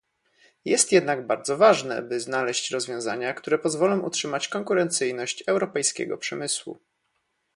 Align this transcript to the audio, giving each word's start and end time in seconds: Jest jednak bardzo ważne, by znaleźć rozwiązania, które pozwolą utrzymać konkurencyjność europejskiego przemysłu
Jest 0.65 0.91
jednak 0.91 1.27
bardzo 1.27 1.57
ważne, 1.57 2.01
by 2.01 2.19
znaleźć 2.19 2.71
rozwiązania, 2.71 3.33
które 3.33 3.57
pozwolą 3.59 3.99
utrzymać 3.99 4.47
konkurencyjność 4.47 5.43
europejskiego 5.47 6.17
przemysłu 6.17 6.79